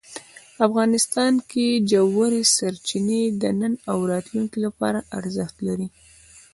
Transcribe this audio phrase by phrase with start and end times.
[0.67, 5.87] افغانستان کې ژورې سرچینې د نن او راتلونکي لپاره ارزښت لري.